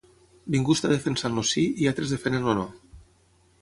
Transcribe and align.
Ningú 0.55 0.75
està 0.77 0.91
defensant 0.93 1.37
el 1.43 1.47
Sí 1.51 1.67
i 1.85 1.91
altres 1.93 2.17
defenen 2.17 2.53
el 2.53 2.61
No. 2.63 2.69